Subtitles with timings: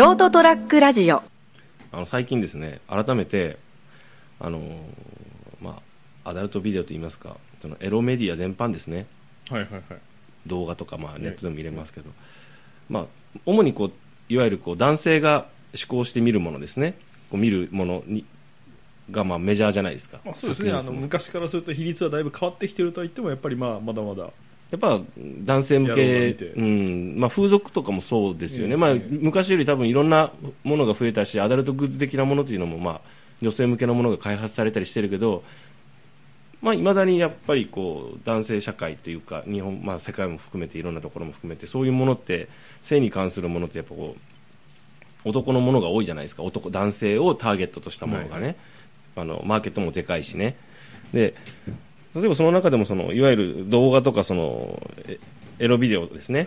[0.00, 1.22] ショートトラックラジオ。
[1.92, 3.58] あの最近ですね改めて
[4.38, 4.62] あのー
[5.60, 5.82] ま
[6.24, 9.04] あアダルトビデオといいますかそのエロメディア全般ですね。
[9.50, 9.82] はいはいはい。
[10.46, 12.08] 動画とか、まあ、ネットでも見れますけど、
[12.88, 13.06] まあ、
[13.44, 13.92] 主にこう
[14.30, 16.94] いわゆるこう男性が思考して見るものですね。
[17.30, 18.24] こう見るものに
[19.10, 20.72] がまあメジャーじゃないですか、まあ、そうですね。
[20.72, 24.30] あの昔からすると比率はだいぶ変わってきてるとは言ってもやっぱりまあまだまだ
[24.70, 27.14] やっぱ男性向けうん。
[27.18, 28.80] まあ、風俗とかもそうですよね、うん。
[28.80, 30.30] まあ、昔より多分いろんな
[30.62, 33.00] ものが増えたしアダルトグッズ的なものというのも、まあ、
[33.42, 35.42] 女性向けのものが開発されたりしてるけど
[36.62, 42.48] まあ、未だにやっぱりこう男性社会というか日本、まあ、世界も含めていろんなところも含めてそういうものって
[42.82, 44.14] 性に関するものってやっぱこ
[45.24, 46.42] う男のものが多いじゃないですか。
[46.42, 48.56] 男男性をターゲットとしたものがね、
[49.16, 50.56] あのマーケットもでかいしね。
[51.12, 51.34] で
[52.14, 54.82] 例えばその中でもそのいわゆる動画とかその
[55.58, 56.42] エロビデオですね。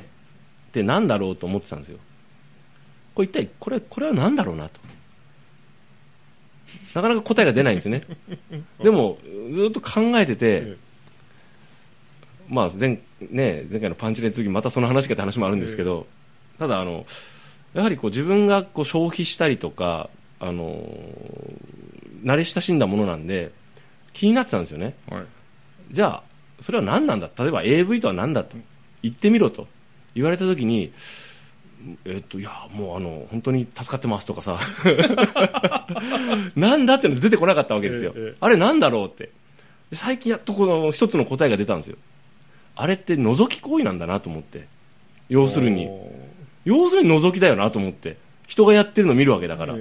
[0.70, 2.00] って何だろうと思ってたんですよ。
[3.16, 4.80] これ一体これこれは何だろうなと。
[6.96, 8.04] なかなか答えが出ないんですよね。
[8.84, 9.18] でも
[9.52, 10.76] ずっと考えてて、
[12.48, 16.08] まあ前ね、前回のパンチレ次またその話かって話もあるんですけど、
[16.60, 17.06] ただあの
[17.74, 20.84] やはりこう自分がこう消費したりとかあの
[22.24, 23.52] 慣れ親しんだものなんで
[24.14, 24.96] 気になってたんですよね。
[25.10, 25.26] はい。
[25.94, 26.24] じゃあ
[26.60, 27.30] それは何なんだ？
[27.38, 28.58] 例えば AV とは何だと
[29.02, 29.68] 言ってみろと
[30.16, 30.92] 言われた時に
[32.06, 34.60] えっといやもうあの本当に助かってますとかさ。
[36.56, 39.30] なんだっての出てこなかったわけですよ、ええあれなんだろうって。
[39.92, 41.98] で最近やっとこの一つの答えが出たんですよ。
[42.76, 44.68] あれって覗き行為なんだなと思って。
[45.30, 45.86] 要するに。
[45.86, 46.12] お
[46.66, 48.16] 要するに覗きだよなと思って
[48.48, 49.76] 人がやってるのを見るわけだから、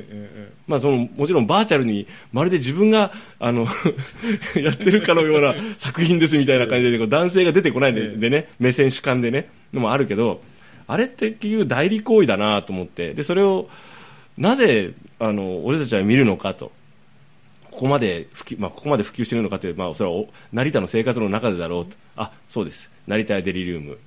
[0.66, 3.66] まあ、そのもちろんバーチャルにまるで自分があの
[4.56, 10.40] やってるかのような作品ですみたいな感じで男性が出てこないんで,、ね目線主観でねのもあるけど
[10.86, 13.14] あれって結局代理行為だなと思って。
[13.14, 13.68] でそれを
[14.36, 16.72] なぜあの俺たちは見るのかと。
[17.70, 21.96] ここまで普及、まあ、ここまで普及しているのかという、まあ、それはお成田の生活の中でだろうと。
[22.16, 22.90] あそうです。
[23.06, 23.98] 成田やデリリウム。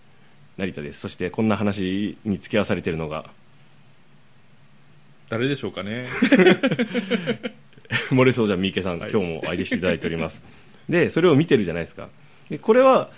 [0.58, 1.00] 成田です。
[1.00, 3.26] そしてこんな話に付き合わされているのが
[5.30, 6.06] 誰でしょうかね。
[8.10, 9.12] 漏れそうじゃん三池さん、はい。
[9.12, 10.42] 今日も相手していただいております。
[10.90, 12.10] でそれを見てるじゃないですか。
[12.50, 13.10] でこれは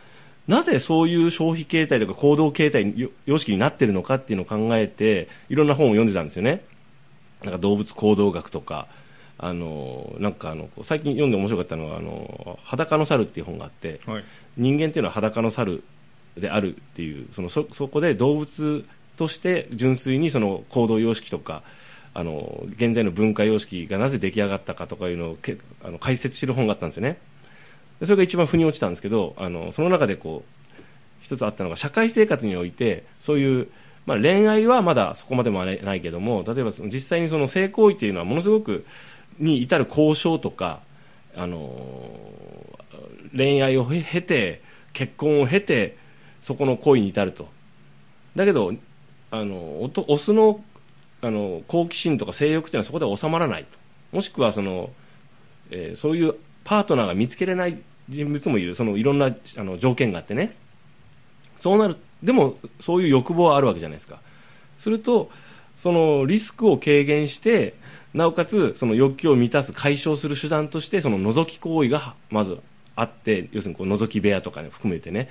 [0.48, 6.64] なぜそういう消費形態とか行動形態よ様式になってるのかっていうのを考えていろんな本を読んでたんですよね。
[7.44, 8.88] なんか動物行動学とか
[9.38, 14.24] あのなんかあの最近読んで面白かったのはあの裸の猿っていう本があってはい。
[14.56, 15.84] 人間っていうのは裸の猿
[16.38, 18.86] であるっていうそのそそこで動物
[19.18, 21.64] として純粋にその行動様式とか
[22.18, 27.20] あの現在の文化様式がなぜ出来上がったかとかいうのをけあの解説してる本があったんですよね。
[28.00, 30.84] でそれが一番腑に落ちたんですけどあのその中でこう
[31.22, 33.68] 一つあったのが社会生活においてそういう、
[34.08, 38.84] まあ、恋愛はまだそこまでもないけども例えばその実際にその性行為っていうのはものすごく
[39.38, 40.80] に至る交渉とか
[41.36, 42.20] あの
[43.36, 45.98] 恋愛を経て結婚を経て
[46.42, 47.48] そこの恋に至ると。
[48.36, 48.74] だけど
[49.30, 50.64] あのオスの
[51.22, 53.64] あの好奇心とか性欲っていうのはそこで収まらない。
[53.64, 53.78] と
[54.12, 54.92] もしくはその、
[55.72, 57.80] えーそういうパートナーが見つけれない
[58.10, 58.76] 人物もいる。
[58.76, 60.56] そのいろんなあの条件があってね。
[61.56, 64.20] そうなるでもそういう欲望はあるわけじゃないですか。
[64.78, 65.30] すると
[65.76, 67.74] そのリスクを軽減して
[68.14, 72.60] なおかつその欲求を満たす解消する手段としてその覗き行為がまず
[72.96, 75.30] あって要するにこう覗き部屋とか、ね、含めてね。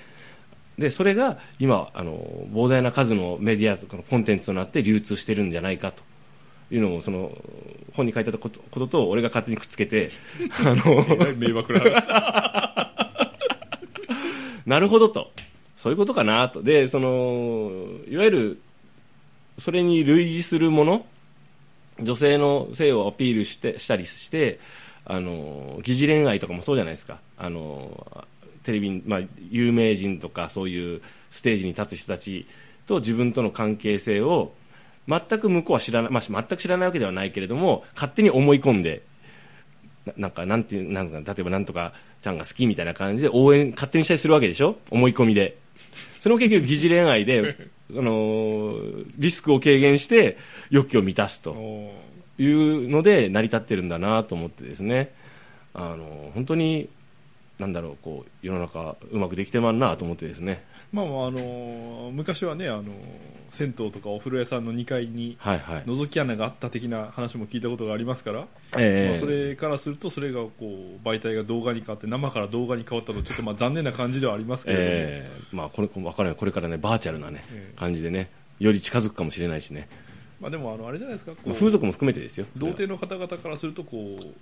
[0.78, 2.18] でそれが今あの
[2.52, 6.02] 膨大な数のメディアとかのコンテンツとなって流通してるんじゃないかと。
[6.70, 7.30] いうのをその
[7.92, 10.10] 本に書いてあったことことと俺が勝手にくっつけて
[10.64, 11.06] あの
[11.38, 13.36] 迷惑な話。
[14.66, 15.30] なるほどと。
[15.76, 16.62] そういうことかなと。
[16.62, 17.70] でその
[18.08, 18.60] いわゆる
[19.58, 21.06] それに類似するもの
[22.00, 24.58] 女性の性をアピールしてしたりして
[25.04, 27.20] あの疑似恋愛とかもそうじゃないですか。
[27.38, 28.26] あの
[28.66, 31.00] テレビに、まあ、有名人とかそういう
[31.30, 32.46] ステージに立つ人たち
[32.86, 34.52] と自分との関係性を
[35.08, 39.02] 全く向こうは知らない、まあ、全く知らないわけではないけれども勝手に思い込んで
[40.04, 41.92] ななんかなんていうなんか例えばなんとか
[42.22, 44.76] ちゃんが好きみたいな感じで応援勝手にしたりするわけでしょ？
[44.90, 45.58] 思い込みで。
[46.20, 47.56] それも結局疑似恋愛で
[47.92, 48.74] その
[49.16, 50.36] リスクを軽減して
[50.70, 51.94] 欲求を満たすとお
[52.38, 55.12] いうので成り立ってるんだなと思ってですね。
[55.74, 56.88] あの本当に
[57.58, 60.64] なんだろうこう世の中うまくできてまんなと思ってですね。
[60.92, 62.86] まあまああのー昔はねあのー
[63.48, 69.10] 銭湯とかお風呂屋さんの2階にはいはい、覗き穴があった的な話も聞いたことがありますから、ええ。
[69.10, 75.56] まあ、それからするとそれがこう媒体が動画に変わって生から動画に変わったとちょっとまあ残念な感じではありますけれども、ええ。
[75.56, 77.78] まあこれ分からないこれからねバーチャルなね、ええ。
[77.78, 79.88] 感じでねより近づくかもしれないしね。
[80.40, 82.46] まあ、でもあのあれじゃないですか風俗も含めてですよ。
[82.56, 84.34] 童貞の方々からするとこう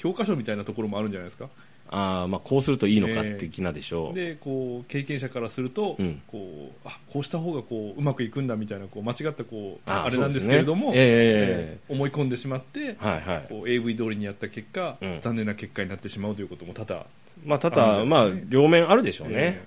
[0.00, 1.50] 教科書みたいなところもあるんじゃないですか？
[1.92, 6.22] あーまあこうするといいのか的なでしょう、でこう経験者からすると、うん。
[6.26, 10.92] こうあこうした方がこううまくいくんだみたいなこう間違ったこうああれなんですけれども、ね。
[10.94, 13.46] ええー思い込んでしまって、はいはい。
[13.48, 15.18] こう AV 通りにやった結果、うん。
[15.20, 17.04] 残念な結果になってしまうということも多々
[17.44, 19.62] まあたあだまあ両面あるでしょうね、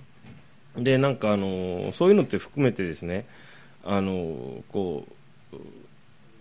[0.78, 3.26] えでなんかあのそういうのって含めてですね
[3.84, 5.06] あのこ
[5.52, 5.56] う、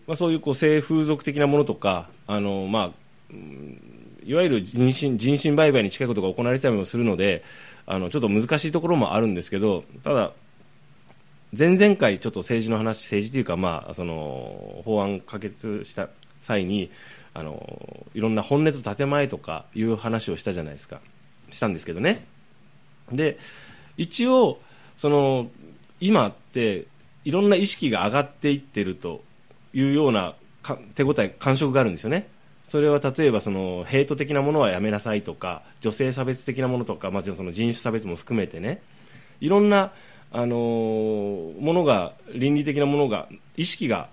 [0.06, 2.94] まあ、そういうこう性風俗的なものとかあの、まあうん
[4.24, 7.42] いわゆる人身人身売買に近いことが行われたりもするので
[7.86, 10.32] あのちょっと難しいところもあるんですけどただ
[11.56, 16.08] 前々回ちょっと政治の話政治というか、まあ、その法案可決した
[16.40, 16.90] 際に
[17.34, 21.00] あのいろんな本音と建前とかいう話をしたじゃないですか。
[21.50, 22.24] したんですけどね。
[23.10, 23.38] で
[23.96, 24.60] 一応
[24.96, 25.50] その
[26.00, 26.86] 今って
[27.24, 29.22] いろんな意識が上がっていってると
[29.74, 32.28] いうようなか手応え感触があるんですよね。
[32.72, 38.80] それは例えばそのヘイト的なものはやめなさいとか女性差別的なものとか、まあ、その人種差別も含めてね。
[39.42, 39.92] いろんな、
[40.30, 43.28] あのーものが倫理的なものが
[43.58, 44.08] 意識が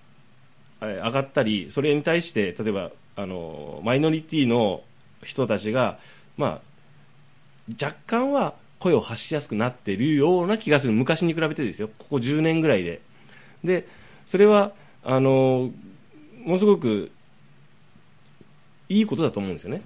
[0.81, 4.81] 上がったりそれに対して例えば、あのーマイノリティの
[5.23, 5.97] 人たちが、
[6.35, 6.61] まあ、
[7.81, 10.91] 若干は声を発しやすくなっているような気がする。
[10.91, 11.87] 昔に比べてですよ。
[11.97, 12.99] ここ10年ぐらいで。
[13.63, 13.87] で
[14.25, 14.73] それは
[15.05, 15.71] あの
[16.43, 17.09] ものすごく
[18.89, 19.81] いいことだと思うんですよね。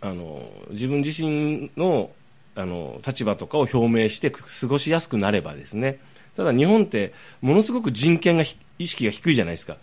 [0.00, 2.10] あの自分自身の
[2.54, 5.98] あの立場とかを表明して過ごしやすくなればですね。
[6.36, 8.44] ただ日本ってものすごく人権が
[8.78, 9.76] 意識が低いじゃないですか。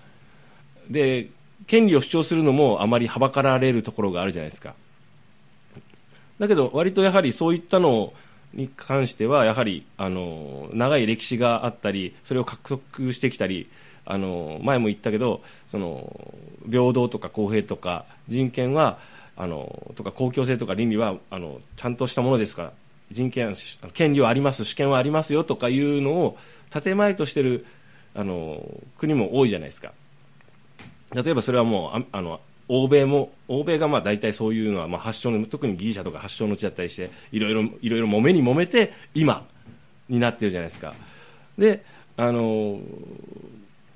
[0.90, 1.30] で
[1.68, 4.76] 権利を主張するのもあまりはばかられるところがあるじゃないですか。
[6.40, 8.14] だけど割とやはりそういったの
[8.54, 13.70] に関してはやはりあの長い歴史があったりそれを獲得してきたり
[14.10, 16.12] あの前も言ったけどその
[16.70, 18.98] 平等とか公平とか人権は
[19.38, 22.72] あのとか公共性とか倫理はあのちゃんとしたものですから
[23.12, 23.54] 人権
[23.94, 26.38] 権利はあります主権はありますよとかいうのを
[26.72, 27.66] 建前としている
[28.16, 28.64] あの
[28.98, 29.94] 国も多いじゃないですか。
[31.14, 39.48] 例えばそれはもうああの欧米も欧米がまあ大体そういうのはまあ発祥の特にギリシャとか発祥の地だったりしていろいろいろいろ揉めに揉めて今
[40.08, 40.94] になってるじゃないですか。
[41.58, 41.84] で
[42.18, 42.80] あの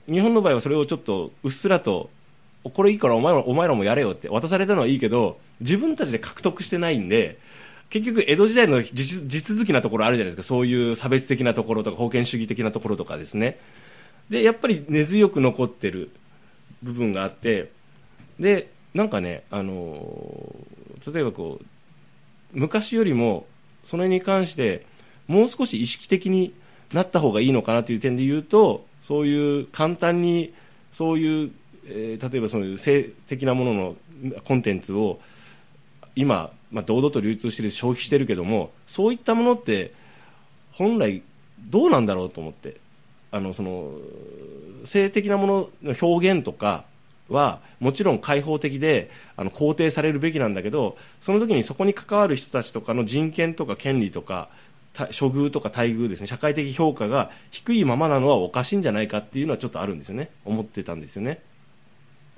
[0.09, 2.09] 日本の場合はそれをちょっとうっすらと
[2.63, 7.39] これいいからお前らお前らもやれよって渡されたのはいいけど自分たちで獲得してないんで
[7.89, 10.43] 結局江戸時代の地地続きなところあるじゃないですか。
[10.43, 13.59] そういう差別的なところとか封建主義的なところとかですね。
[14.29, 16.09] でやっぱり根強く残ってる
[16.81, 17.71] 部分があって
[18.39, 20.55] でなんかね、あの
[21.13, 21.65] 例えばこう
[22.53, 23.45] 昔よりも
[23.83, 24.85] それに関して
[25.27, 26.53] もう少し意識的に
[26.93, 30.53] なった方がいいのかなという点で言うとそういう簡単に
[30.93, 31.51] そういう、
[31.85, 33.95] えー例えばそういう性的なものの
[34.45, 35.19] コンテンツを
[36.15, 39.93] 今、まあ、堂々と流通してる消費してるけどもそういったものって
[40.71, 41.21] 本来
[41.59, 42.77] どうなんだろうと思って
[43.31, 43.91] あのその
[44.85, 45.47] 性的なも
[45.81, 46.85] のの表現とか
[47.27, 54.47] はもちろん開放的であの肯定されるべきなんだけどその時にそこに関わる人たちとかの人権とか権利とか
[54.95, 56.27] 処遇とか待遇ですね。
[56.27, 60.29] 社会的評価が低いままなのはおかしいんじゃないかっていうのはちょっとあるんですよね。
[60.45, 61.41] 思ってたんですよね。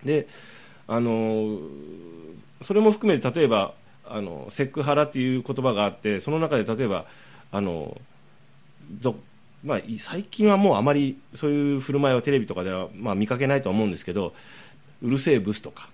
[0.03, 0.27] で
[0.87, 1.57] あの
[2.61, 3.73] それも含めて例えば
[4.07, 7.05] あのセクハラっていう言葉があってその中で例えば
[7.51, 7.99] あの
[8.89, 9.15] ど
[9.63, 14.35] まあ、最近はもうあまりそういう振る舞いはテレビとかでは、まあ、見かけないと思うんですけど
[15.01, 15.89] うるせえブスとか、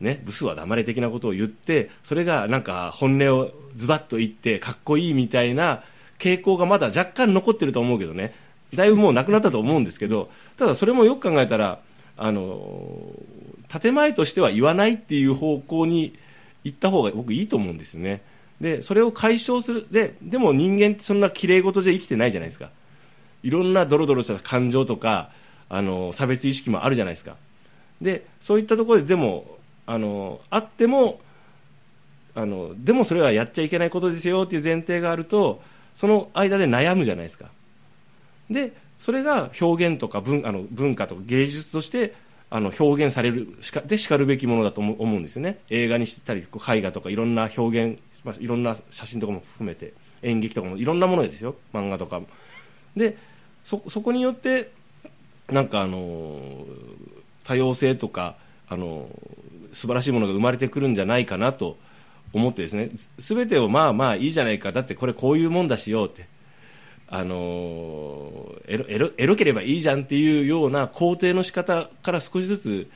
[0.00, 5.82] ね、ブスは黙れ的なことを言ってそれがなんか本音をズバッと言ってかっこいいみたいな
[6.18, 8.34] 傾向がまだ若干残ってると思うけどね。
[8.74, 11.78] だいぶもうなくなったと思うんですけどただそれもよく考えたら
[12.16, 13.12] あの
[13.68, 16.18] 建前としては言わないっていう方向に
[16.64, 18.22] 行った方が僕いいと思うんですよね。
[18.60, 19.86] でそれを解消する。
[19.90, 22.70] ででも人間ってそんな綺麗事じゃ生きてないじゃないですか。
[23.42, 25.30] いろんなドロドロした感情とか
[25.68, 27.36] あの差別意識もあるじゃないですか。
[28.00, 31.20] でそういったところででもあのあっても
[32.34, 35.62] あのでもそれはやっちゃいけないことですよっていう前提があると
[35.96, 37.46] その間で悩むじゃないですか。
[38.50, 42.14] でそれが表現とか文あの文化とか芸術として
[42.50, 45.58] あの表現されるしかでしかるべきものだと思うんですよね。
[45.70, 51.56] 映画にしたり絵画とかいろんな表現、まあ、いろんな写真とかも含めて演劇とかもいろんなものですよ。
[51.72, 52.20] 漫画とか
[52.94, 53.16] で
[53.64, 54.72] そそこによって
[55.50, 56.66] なんかあの
[57.42, 58.36] 多様性とか
[58.68, 59.08] あの
[59.72, 61.78] 素晴らしいものが生まれてくるんじゃないかなと
[62.32, 66.26] 思ってですねすべてをまあまあいいじゃないかだってこれこういうもんだしようって
[67.08, 72.90] あのエロエロエロければいいじゃんっていうような肯定の仕方から少しずつ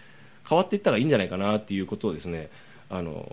[0.48, 2.50] 変わっていった方がいいんじゃないかなっていうことをですね
[2.88, 3.24] あの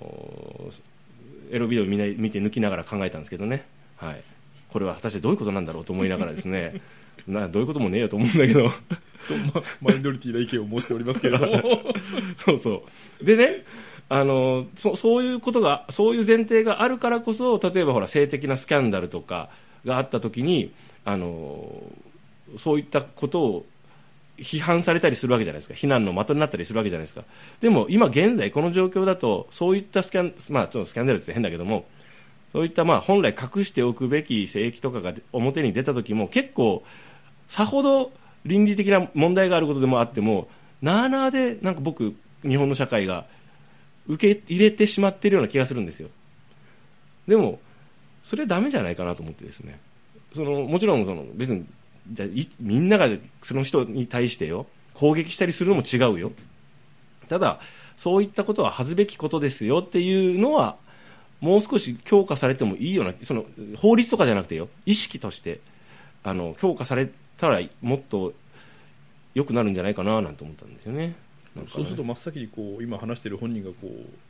[1.52, 4.22] エロビデオを見ない見て抜きながら考えたんですけどね、はい、
[4.70, 6.82] これは果たしてどういうことなんだろうと思いながらですね。
[7.28, 8.72] などういうこともねえよと思うんだけど。
[9.82, 11.62] マイノリティな意見を申しておりますけれども。
[12.38, 12.86] そうそ
[13.22, 13.26] う。
[13.26, 13.64] でね
[14.10, 19.50] あのそそういうことがそういう前提があるからこそ例えばほら性的なスキャンダルとか
[19.86, 20.72] があった時に
[21.04, 21.82] あの
[22.58, 23.66] そういったことを
[24.38, 25.74] 批判されたりするわけじゃないですか。
[25.74, 27.24] 非難の的になったりするわけじゃないですか。
[27.60, 31.86] でも今現在この状況だとそういったスキャン,、まあ、ちょっとスキャンダルって変だけども
[32.54, 36.84] そういったまあ本来隠しておくべき性域とかが表に出た時も結構
[37.48, 38.12] さほど
[38.46, 40.48] 倫理的な問題があることでもあっても
[40.82, 43.26] なあなあでなんか僕日本の社会が
[44.08, 46.10] 受け入れてしまっているような気がするんですよ。
[47.28, 47.60] でも
[48.24, 49.80] それはダメじゃないかなと思ってですね。
[50.34, 51.66] そのもちろんその別に
[52.12, 52.26] じゃ
[52.60, 53.08] みんなが
[53.42, 56.32] その人に対してよ攻撃したりするのも違うよ。
[57.28, 57.60] ただ
[57.96, 60.78] そういったことは恥ずべきことですよっていうのは
[61.42, 63.46] もう少し強化されてもいいようなその
[63.76, 65.60] 法律とかじゃなくてよ意識として
[66.24, 68.34] あの強化されたらもっと
[69.34, 71.16] 良くなるんじゃないかななんて思ったんですよね。
[71.68, 73.90] そうすると真っ先にこう今話している本人がこう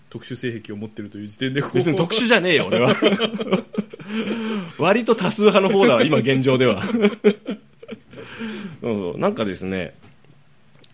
[0.09, 2.95] 特殊性癖を持っているという時点でこう別に特殊じゃねえよ俺は。
[4.77, 6.81] 割と多数派の方だわ今現状では。
[8.81, 9.17] そうそう。
[9.17, 9.95] なんかですね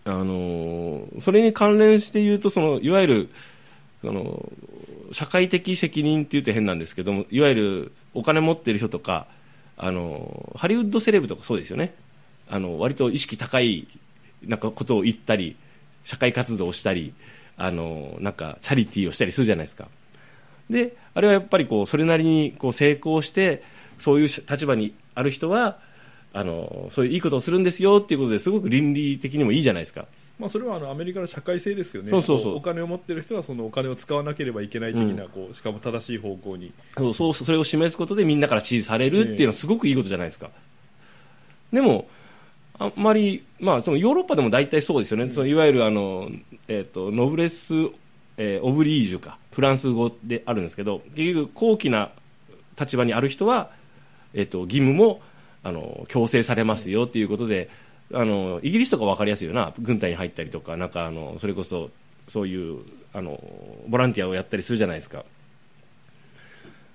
[0.04, 3.28] あのーそれに関連して言うとそのいわゆる
[4.02, 4.52] その
[5.12, 9.26] 社会的責任って言って変なんですけどもいわゆるお金持ってる人とか
[9.76, 11.94] あのハリウッドセレブとかそうですよね。
[12.48, 13.88] あの割と意識高い
[14.42, 15.56] なんかことを言ったり
[16.04, 17.14] 社会活動をしたり
[17.56, 19.88] あのなんかチャリティーをしたりするじゃないですか。
[20.70, 23.62] であれはやっぱりこうそれなりにこう成功して
[23.98, 25.78] そういう立場にある人は
[26.32, 30.06] あのそういういいことをするんですよっていうことですごく倫理的にもいいじゃないですか。
[30.36, 32.10] まあ、それはあのアメリカの社会性ですよね。
[32.10, 32.52] そうそうそう。
[32.54, 36.72] こお金を持っている人はそのお金を使わなければいけない的な、こうしかも正しい方向に。
[36.96, 40.50] そうそうそれを示すことでみんなから支持されるっていうのはすごくいいことじゃないですか、
[41.72, 42.08] でも
[42.78, 46.28] あんまり、まあ、そのヨーロッパでも大体そうですよね、そのいわゆるあの、
[46.68, 47.74] えー、とノブレス、
[48.36, 49.38] えーオブリージュか。
[49.52, 52.10] フランス語であるんですけど結局高貴な
[52.78, 53.70] 立場にある人は、
[54.32, 55.20] えー、と義務も
[55.62, 57.70] あの強制されますよということで
[58.12, 59.72] あのイギリスとか分かりやすいよな。
[59.78, 61.90] 軍隊に入ったりとかなんかあのそれこそ
[62.26, 63.38] そういうあの
[63.86, 65.24] ボランティアをやったりするじゃないですか。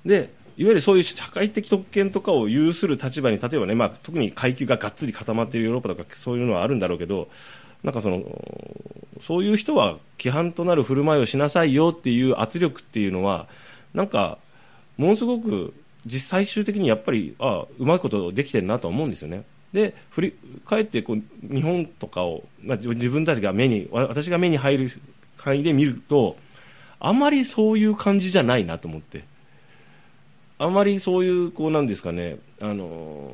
[0.06, 7.30] でいわゆるそういう社会的特権とかを有する立場に例えばね、まあ、特に階級ががっつり固まっているヨーロッパとかそういうのはあるんだろうけど
[7.82, 8.24] なんかその
[9.22, 13.48] そういう人は規範となる振る舞いをしなさいよっていう圧力っていうのは
[13.94, 14.38] なんか
[14.98, 15.74] ものすごく
[16.06, 19.46] 実最終的にやっぱりあうまいことできてるなと思うんですよね。
[19.72, 20.34] で振り
[20.66, 24.90] 返ってこう日本とかを、まあ、自分たちが目に私が目に入る
[25.38, 26.36] 範囲で見ると
[27.00, 29.24] あまりそういう感じじゃないなと思って
[30.60, 33.32] あまりそういうこうなんですかねあの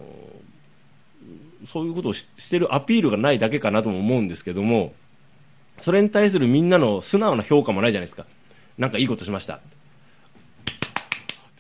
[1.66, 4.94] そういうことをししてるアピールがないだけかなとも思うんですけども
[5.82, 8.26] それに対するみんなの素直な評価もないじゃないですか。
[8.78, 9.60] なんかいいことしました。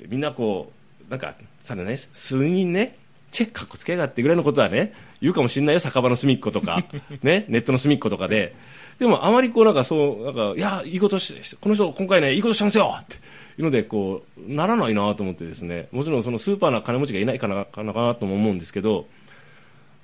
[0.07, 0.71] みんなこ
[1.07, 2.97] うなんかさね数人ね
[3.35, 6.85] チェッかっこつけやがってぐらいのことはね言うかもしれないよ酒場の隅っことか、
[7.21, 8.55] ね、ネットの隅っことかで。
[8.97, 13.19] でもあまりこうなんかそうなんかいやいいことしこの人今回ねいいことしたんですよってい
[13.57, 15.89] うのでこうならないなと思ってですね。
[15.91, 19.05] もちろんそのスーパーな金持ちがいないかなかなかなとも思うんですけど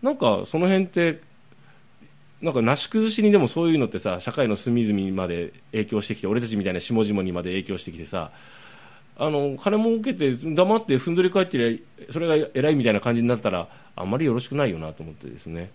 [0.01, 1.21] なんかその辺って
[2.41, 8.31] なんかなし崩しにでもそういうのってさ社会の隅々まで影響してきて俺たちみたいな下々にまで影響してきてさ
[9.23, 15.69] あの金儲けて黙ってふんぞり返ってりゃそれが偉いみたいな感じになったらあんまりよろしくないよなと思ってですね。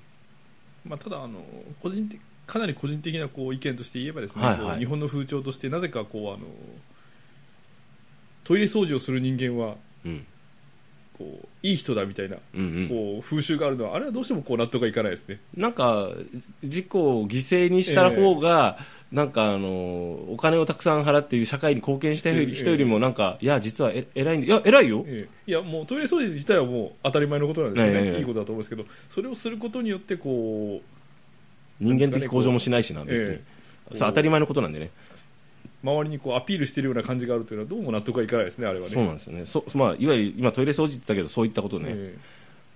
[0.85, 1.45] まあ、ただあの
[1.81, 4.79] 個人的かなり個人的なこう意見として言えばですね、はいはい。
[4.81, 6.45] 日本の風潮としてなぜかこうあの
[8.43, 10.27] トイレ掃除をする人間はうん
[11.17, 12.89] こういい人だみたいな、うんうん。
[12.89, 15.41] こう風習があるのはあれはどうしてもこう納得がいかないですね。
[15.57, 16.11] なんか
[16.65, 18.79] 事故を犠牲にした方が、
[19.13, 25.51] なんかあのお金をたくさん払って社会に貢献した人よりもなんか、いや実はえ偉いいや偉いよ、ええ。
[25.51, 28.19] いやもうトイレ掃除自体はもう当たり前のことなんですよね、ええ。
[28.19, 30.81] いいことだと思うんですけどそれをすることによってこ
[31.81, 33.43] 人間的向上もしないしな別に、え
[33.93, 33.97] え。
[33.97, 34.91] さあ当たり前のことなんでね。
[35.06, 35.06] う
[35.83, 38.91] 周りにこうアピールしているような感じがあるというのはどうも納得がいかないですねあれはね。
[38.91, 39.47] そうなんですよね。
[39.47, 42.19] そ、まあ、いわゆる今トイレ掃除って言ったけどそういったことね、え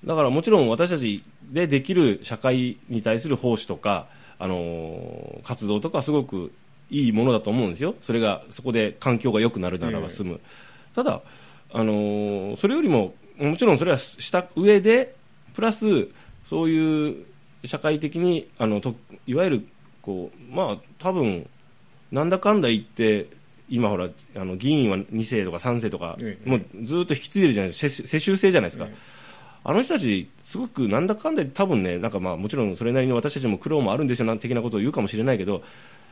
[0.05, 4.07] だからもちろん私たちでできる社会に対する奉仕とか、
[4.39, 6.53] あのー活動とかはすごく
[6.91, 10.41] いいものだと思うんですよ、それがそこで環境が良くなるならば済む、
[10.95, 11.23] ただ、
[11.73, 15.15] あのーそれよりももちろんそれはした上で
[15.55, 16.09] プラス
[16.45, 17.27] そういう
[17.65, 18.95] 社会的にあのと
[19.27, 19.69] いわゆる
[20.03, 21.49] こうまあ多分
[22.13, 23.29] なんだかんだ言って
[23.69, 26.49] 今ほらあの議員は2世とか3世とか、ええ。
[26.49, 28.09] もうずっと引き継いでるじゃないですか。
[28.09, 28.95] 世世襲制じゃないですか、ええ。
[29.63, 35.63] あの人たちすごくなんだかんだ多分ねなんかまあもちろんそれなりに私たちも苦労もあるんですよなん的なことを言うかもしれないけど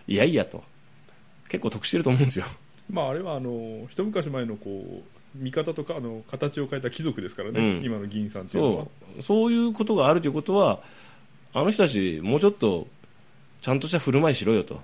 [0.06, 0.62] いやいやと
[1.48, 2.44] 結構得してると思うんですよ。
[2.90, 7.84] まああれはあの一昔前のこう見方とかあの形を変えた貴族ですからね、うん。
[7.84, 8.84] 今の議員さんっていうのは。
[8.84, 9.22] そう。
[9.22, 10.80] そういうことがあるということは
[11.52, 12.86] あの人たちもうちょっと
[13.60, 14.80] ちゃんとした振る舞いしろよと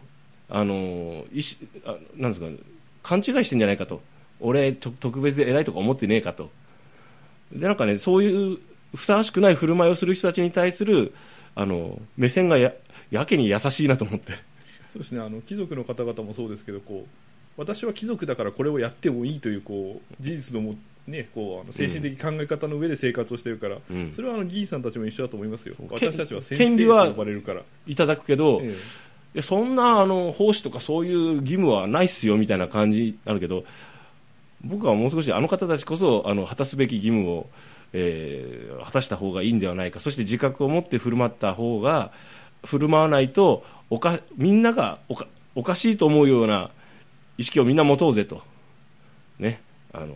[0.49, 2.47] あの意思あなんですか
[3.03, 4.01] 勘違いしてんじゃないかと。
[4.41, 6.51] 俺と特別で偉いとか思ってねえかと。
[7.53, 8.59] でなんかねそういう
[8.95, 11.15] ふさわしくない振る舞いをする人たちに対する
[11.55, 12.73] あの目線がや
[13.11, 14.33] やけに優しいなと思って。
[14.93, 17.09] そうですねあの貴族の方々もそうですけどこう
[17.57, 20.75] 私は貴族だからこれをやってもいいというこう事実のも、
[21.07, 24.13] ね、こうあの精神的考え方の上で生活をしているから、うん。
[24.13, 25.75] それはあの議員さんたちも一緒だと思いますよ。
[25.97, 28.75] け私たちは先権利は生と呼ばれるから、いただくけど、え
[29.35, 33.65] いやそんなあの奉仕とかそういう義務はないっすよみたいな感じになるけど
[34.63, 37.47] 僕はもう少しあの方たちこそあの果たすべき義務を、
[37.93, 39.99] えー果たした方がいいんではないか。
[39.99, 42.13] そして自覚を持って振る舞った方が
[42.65, 46.71] 振る舞わないとおかみんながおかおかしいと思うような
[47.39, 48.43] 意識をみんな持とうぜと、
[49.39, 49.61] ね、
[49.93, 50.15] あの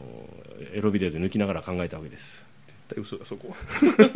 [0.72, 2.47] エロビデオで抜きながら考えたわけです。
[2.88, 3.54] 対嘘だそこ。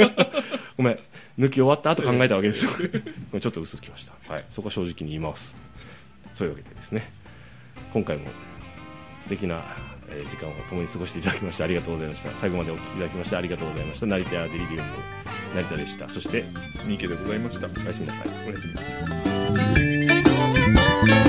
[0.76, 0.98] ごめん。
[1.38, 2.70] 抜き終わった後考えたわけですよ。
[3.40, 5.56] ちょっと嘘つきました、はい、そこは正直に言います。
[6.32, 7.10] そういうわけでですね。
[7.92, 8.28] 今回も
[9.20, 9.62] 素敵な
[10.08, 12.30] えー時間を共に過ごしていただきましてありがとうございました。
[12.36, 14.06] 最後までお聞きいただきましてありがとうございました。
[14.06, 14.82] 成田屋デリリウムの
[15.54, 16.08] 成田でした。
[16.08, 16.44] そして
[16.86, 17.66] 三池でございました。
[17.66, 18.28] おやすみなさい。
[18.48, 18.92] おやすみなさ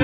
[0.00, 0.03] い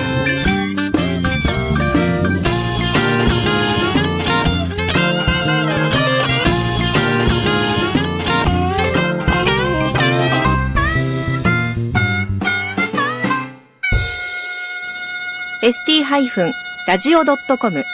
[16.11, 16.51] ハイフン
[16.89, 17.85] ラジオドットコム。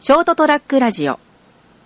[0.00, 1.20] ショートトラックラジオ。